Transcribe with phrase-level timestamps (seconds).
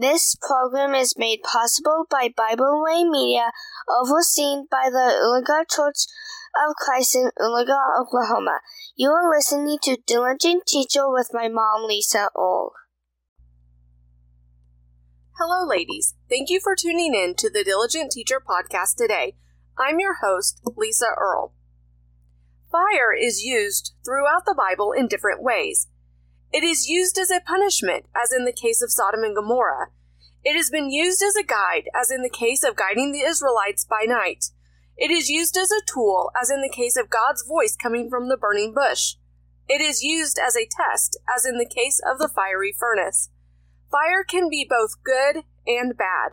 [0.00, 3.52] This program is made possible by Bible Way Media,
[3.86, 6.06] overseen by the Oologah Church
[6.66, 8.60] of Christ in Oologah, Oklahoma.
[8.96, 12.72] You are listening to Diligent Teacher with my mom, Lisa Earl.
[15.38, 16.14] Hello, ladies.
[16.30, 19.36] Thank you for tuning in to the Diligent Teacher podcast today.
[19.78, 21.52] I'm your host, Lisa Earl.
[22.72, 25.88] Fire is used throughout the Bible in different ways.
[26.52, 29.90] It is used as a punishment, as in the case of Sodom and Gomorrah.
[30.42, 33.84] It has been used as a guide, as in the case of guiding the Israelites
[33.84, 34.46] by night.
[34.96, 38.28] It is used as a tool, as in the case of God's voice coming from
[38.28, 39.14] the burning bush.
[39.68, 43.30] It is used as a test, as in the case of the fiery furnace.
[43.90, 46.32] Fire can be both good and bad.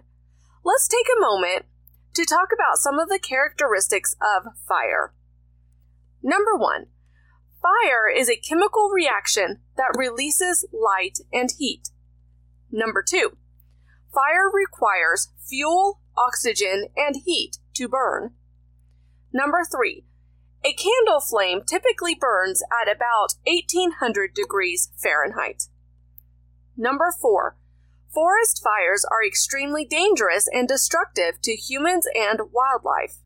[0.64, 1.66] Let's take a moment
[2.16, 5.14] to talk about some of the characteristics of fire.
[6.24, 6.88] Number one,
[7.62, 11.90] Fire is a chemical reaction that releases light and heat.
[12.72, 13.38] Number two,
[14.14, 18.34] fire requires fuel, oxygen, and heat to burn.
[19.34, 20.06] Number three,
[20.66, 25.64] a candle flame typically burns at about 1800 degrees Fahrenheit.
[26.76, 27.58] Number four,
[28.14, 33.18] forest fires are extremely dangerous and destructive to humans and wildlife.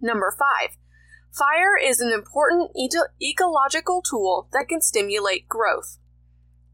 [0.00, 0.76] Number five,
[1.36, 2.70] Fire is an important
[3.22, 5.98] ecological tool that can stimulate growth.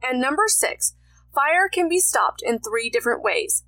[0.00, 0.94] And number six,
[1.34, 3.64] fire can be stopped in three different ways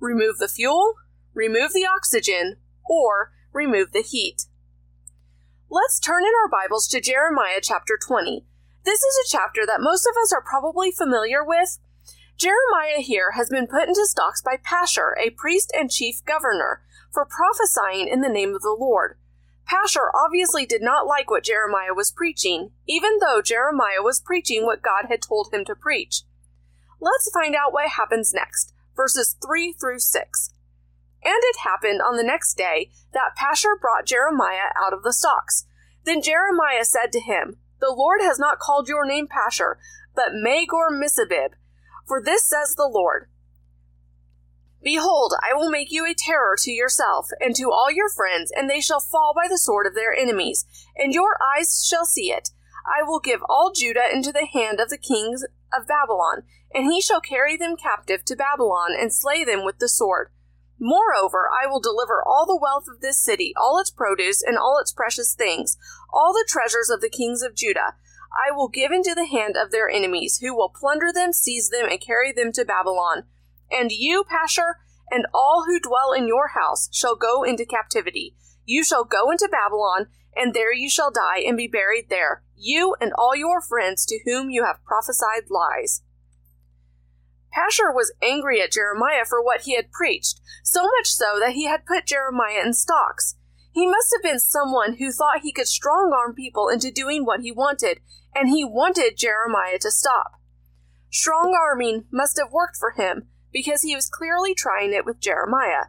[0.00, 0.94] remove the fuel,
[1.34, 2.56] remove the oxygen,
[2.88, 4.46] or remove the heat.
[5.68, 8.46] Let's turn in our Bibles to Jeremiah chapter 20.
[8.86, 11.76] This is a chapter that most of us are probably familiar with.
[12.38, 16.80] Jeremiah here has been put into stocks by Pashur, a priest and chief governor,
[17.12, 19.18] for prophesying in the name of the Lord.
[19.70, 24.82] Pashur obviously did not like what Jeremiah was preaching, even though Jeremiah was preaching what
[24.82, 26.22] God had told him to preach.
[27.00, 30.50] Let's find out what happens next, verses 3 through 6.
[31.22, 35.66] And it happened on the next day that Pashur brought Jeremiah out of the stocks.
[36.04, 39.76] Then Jeremiah said to him, The Lord has not called your name Pashur,
[40.16, 41.50] but Magor Misabib.
[42.08, 43.28] For this says the Lord,
[44.82, 48.68] Behold, I will make you a terror to yourself and to all your friends, and
[48.68, 50.64] they shall fall by the sword of their enemies,
[50.96, 52.50] and your eyes shall see it.
[52.86, 55.44] I will give all Judah into the hand of the kings
[55.76, 59.88] of Babylon, and he shall carry them captive to Babylon and slay them with the
[59.88, 60.30] sword.
[60.78, 64.78] Moreover, I will deliver all the wealth of this city, all its produce, and all
[64.80, 65.76] its precious things,
[66.10, 67.96] all the treasures of the kings of Judah.
[68.32, 71.86] I will give into the hand of their enemies, who will plunder them, seize them,
[71.90, 73.24] and carry them to Babylon.
[73.70, 74.74] And you, Pashur,
[75.10, 78.36] and all who dwell in your house shall go into captivity.
[78.64, 82.94] You shall go into Babylon, and there you shall die and be buried there, you
[83.00, 86.02] and all your friends to whom you have prophesied lies.
[87.52, 91.66] Pashur was angry at Jeremiah for what he had preached, so much so that he
[91.66, 93.34] had put Jeremiah in stocks.
[93.72, 97.40] He must have been someone who thought he could strong arm people into doing what
[97.40, 98.00] he wanted,
[98.34, 100.40] and he wanted Jeremiah to stop.
[101.10, 105.86] Strong arming must have worked for him, because he was clearly trying it with Jeremiah.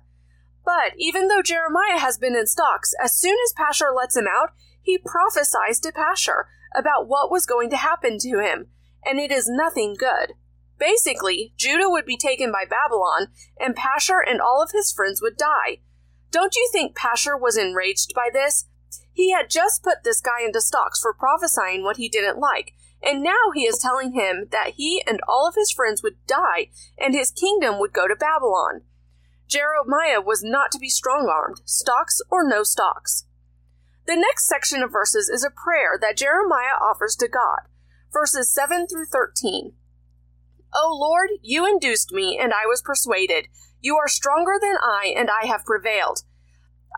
[0.64, 4.52] But even though Jeremiah has been in stocks, as soon as Pashur lets him out,
[4.82, 6.46] he prophesies to Pashur
[6.76, 8.68] about what was going to happen to him,
[9.06, 10.34] and it is nothing good.
[10.78, 13.28] Basically, Judah would be taken by Babylon,
[13.60, 15.82] and Pashur and all of his friends would die.
[16.32, 18.66] Don't you think Pashur was enraged by this?
[19.14, 23.24] He had just put this guy into stocks for prophesying what he didn't like, and
[23.24, 27.14] now he is telling him that he and all of his friends would die and
[27.14, 28.82] his kingdom would go to Babylon.
[29.48, 33.26] Jeremiah was not to be strong armed, stocks or no stocks.
[34.08, 37.68] The next section of verses is a prayer that Jeremiah offers to God,
[38.12, 39.74] verses 7 through 13.
[40.74, 43.48] O Lord, you induced me, and I was persuaded.
[43.82, 46.24] You are stronger than I, and I have prevailed.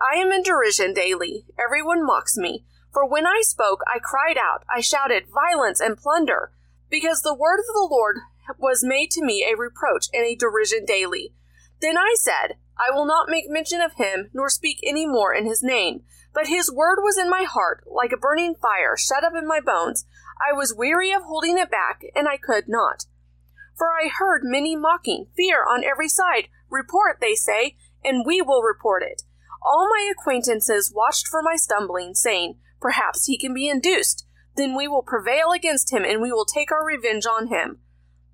[0.00, 1.46] I am in derision daily.
[1.62, 2.64] Everyone mocks me.
[2.92, 6.52] For when I spoke, I cried out, I shouted, Violence and plunder!
[6.90, 8.18] Because the word of the Lord
[8.58, 11.34] was made to me a reproach and a derision daily.
[11.80, 15.46] Then I said, I will not make mention of him, nor speak any more in
[15.46, 16.02] his name.
[16.32, 19.60] But his word was in my heart, like a burning fire, shut up in my
[19.60, 20.04] bones.
[20.40, 23.06] I was weary of holding it back, and I could not.
[23.76, 26.48] For I heard many mocking, fear on every side.
[26.70, 29.22] Report, they say, and we will report it.
[29.64, 34.26] All my acquaintances watched for my stumbling, saying, Perhaps he can be induced.
[34.56, 37.78] Then we will prevail against him, and we will take our revenge on him.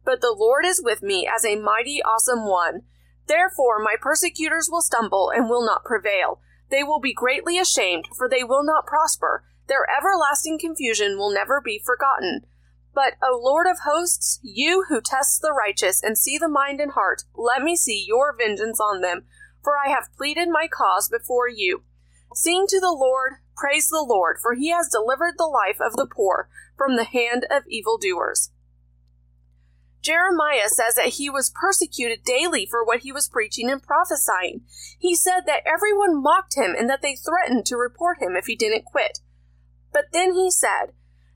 [0.05, 2.83] But the Lord is with me as a mighty, awesome one.
[3.27, 6.41] Therefore my persecutors will stumble and will not prevail.
[6.71, 9.45] They will be greatly ashamed, for they will not prosper.
[9.69, 12.43] Their everlasting confusion will never be forgotten.
[12.93, 16.93] But, O Lord of hosts, you who test the righteous and see the mind and
[16.93, 19.27] heart, let me see your vengeance on them,
[19.63, 21.83] for I have pleaded my cause before you.
[22.35, 26.07] Sing to the Lord, praise the Lord, for he has delivered the life of the
[26.07, 28.51] poor from the hand of evildoers.
[30.03, 34.63] Jeremiah says that he was persecuted daily for what he was preaching and prophesying.
[34.99, 38.57] He said that everyone mocked him and that they threatened to report him if he
[38.57, 39.21] didn't quit.
[39.93, 40.93] But then he said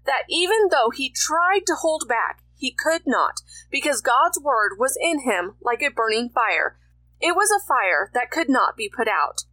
[0.07, 4.97] that even though he tried to hold back, he could not, because God's word was
[5.01, 6.79] in him like a burning fire.
[7.27, 9.45] It was a fire that could not be put out.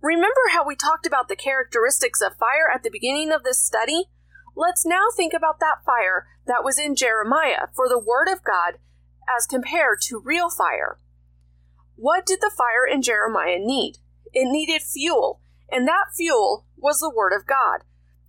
[0.00, 4.04] Remember how we talked about the characteristics of fire at the beginning of this study?
[4.54, 8.78] Let's now think about that fire that was in Jeremiah for the Word of God
[9.36, 11.00] as compared to real fire.
[11.96, 13.96] What did the fire in Jeremiah need?
[14.32, 17.82] It needed fuel, and that fuel was the Word of God.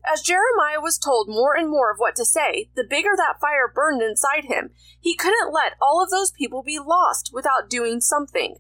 [0.10, 3.72] As Jeremiah was told more and more of what to say, the bigger that fire
[3.74, 4.72] burned inside him.
[5.00, 8.58] He couldn't let all of those people be lost without doing something.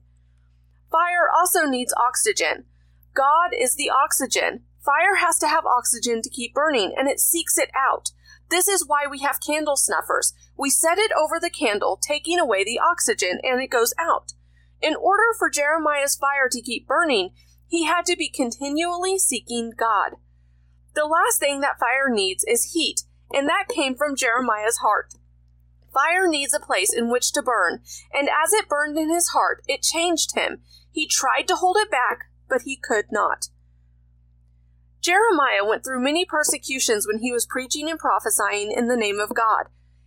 [0.91, 2.65] Fire also needs oxygen.
[3.13, 4.63] God is the oxygen.
[4.83, 8.11] Fire has to have oxygen to keep burning, and it seeks it out.
[8.49, 10.33] This is why we have candle snuffers.
[10.57, 14.33] We set it over the candle, taking away the oxygen, and it goes out.
[14.81, 17.31] In order for Jeremiah's fire to keep burning,
[17.67, 20.15] he had to be continually seeking God.
[20.97, 25.13] The last thing that fire needs is heat, and that came from Jeremiah's heart.
[25.94, 29.61] Fire needs a place in which to burn, and as it burned in his heart,
[29.67, 30.63] it changed him.
[30.91, 33.49] He tried to hold it back, but he could not.
[34.99, 39.35] Jeremiah went through many persecutions when he was preaching and prophesying in the name of
[39.35, 39.65] God.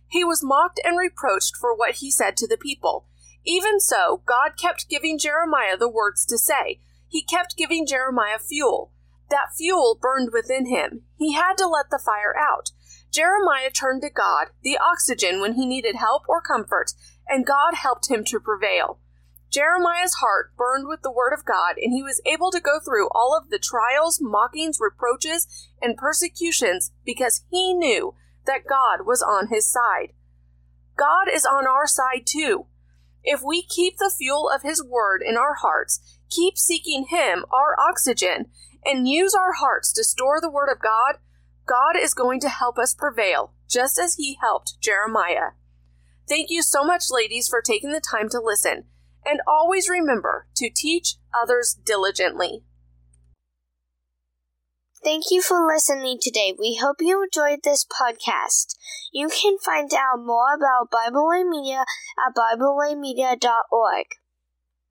[0.09, 3.07] He was mocked and reproached for what he said to the people.
[3.45, 6.81] Even so, God kept giving Jeremiah the words to say.
[7.07, 8.91] He kept giving Jeremiah fuel.
[9.31, 11.03] That fuel burned within him.
[11.15, 12.71] He had to let the fire out.
[13.11, 16.91] Jeremiah turned to God, the oxygen, when he needed help or comfort,
[17.27, 18.99] and God helped him to prevail.
[19.49, 23.09] Jeremiah's heart burned with the word of God, and he was able to go through
[23.11, 25.47] all of the trials, mockings, reproaches,
[25.81, 30.13] and persecutions because he knew that God was on his side.
[30.97, 32.65] God is on our side too.
[33.23, 37.75] If we keep the fuel of his word in our hearts, keep seeking him, our
[37.79, 38.47] oxygen,
[38.85, 41.19] and use our hearts to store the word of God,
[41.67, 45.51] God is going to help us prevail, just as he helped Jeremiah.
[46.27, 48.85] Thank you so much, ladies, for taking the time to listen.
[49.25, 52.63] And always remember to teach others diligently.
[55.03, 56.53] Thank you for listening today.
[56.57, 58.75] We hope you enjoyed this podcast.
[59.11, 61.85] You can find out more about Bible Way Media
[62.23, 64.05] at BibleWayMedia.org.